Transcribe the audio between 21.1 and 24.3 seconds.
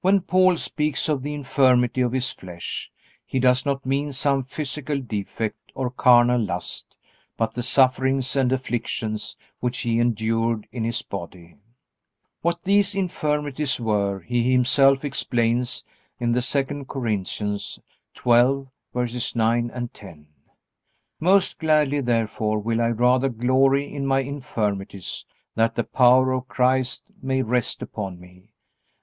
"Most gladly therefore will I rather glory in my